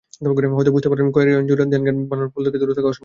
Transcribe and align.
হয়তো 0.55 0.71
বুঝতে 0.73 0.89
পারেন 0.91 1.07
ক্যারিয়ারজুড়ে 1.15 1.63
ধ্যানজ্ঞান 1.63 1.97
বানানো 2.09 2.29
পুল 2.33 2.43
থেকে 2.45 2.59
দূরে 2.61 2.73
থাকা 2.77 2.87
অসম্ভব। 2.87 2.99